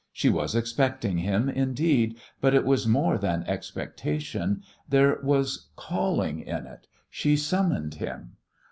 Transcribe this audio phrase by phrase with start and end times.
[0.11, 6.65] She was expecting him, indeed, but it was more than expectation; there was calling in
[6.65, 8.37] it she summoned him.